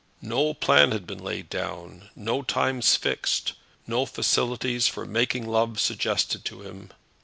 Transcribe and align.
No 0.23 0.55
plan 0.55 0.93
had 0.93 1.05
been 1.05 1.23
laid 1.23 1.47
down, 1.47 2.09
no 2.15 2.41
times 2.41 2.95
fixed, 2.95 3.53
no 3.85 4.07
facilities 4.07 4.87
for 4.87 5.05
making 5.05 5.45
love 5.47 5.79
suggested 5.79 6.43
to 6.45 6.63
him. 6.63 6.89